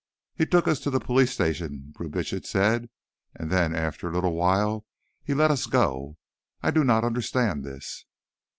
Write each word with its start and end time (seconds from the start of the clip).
"He 0.33 0.47
took 0.47 0.67
us 0.67 0.79
to 0.79 0.89
the 0.89 0.99
police 0.99 1.29
station," 1.29 1.93
Brubitsch 1.95 2.33
said, 2.47 2.89
"and 3.35 3.51
then 3.51 3.75
after 3.75 4.09
a 4.09 4.11
little 4.11 4.33
while 4.33 4.83
he 5.23 5.35
let 5.35 5.51
us 5.51 5.67
go. 5.67 6.17
I 6.63 6.71
do 6.71 6.83
not 6.83 7.03
understand 7.03 7.63
this." 7.63 8.05